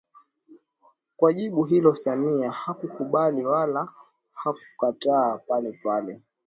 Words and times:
Kwa 1.17 1.33
jibu 1.33 1.63
hilo 1.63 1.95
Samia 1.95 2.51
hakukubali 2.51 3.45
wala 3.45 3.89
hakukataa 4.33 5.37
palepale 5.37 6.23